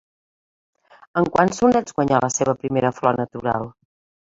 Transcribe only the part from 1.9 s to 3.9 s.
guanyà la seva primera Flor Natural?